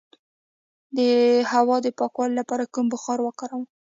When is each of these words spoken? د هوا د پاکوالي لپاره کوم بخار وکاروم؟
د 0.97 0.99
هوا 1.51 1.77
د 1.85 1.87
پاکوالي 1.97 2.33
لپاره 2.41 2.71
کوم 2.73 2.85
بخار 2.93 3.19
وکاروم؟ 3.23 3.63